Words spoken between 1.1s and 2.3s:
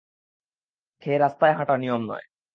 রাস্তায় হাঁটা নিয়ম নয়।